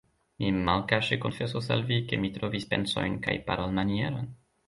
[0.43, 4.27] Mi malkaŝe konfesos al vi, ke mi trovis pensojn kaj parolmanieron.